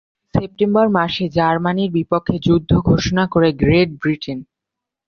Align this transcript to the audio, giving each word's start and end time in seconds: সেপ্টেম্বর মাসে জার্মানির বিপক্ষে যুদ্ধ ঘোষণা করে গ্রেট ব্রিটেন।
সেপ্টেম্বর 0.33 0.87
মাসে 0.97 1.25
জার্মানির 1.37 1.89
বিপক্ষে 1.97 2.35
যুদ্ধ 2.47 2.71
ঘোষণা 2.89 3.23
করে 3.33 3.49
গ্রেট 3.61 3.89
ব্রিটেন। 4.01 4.39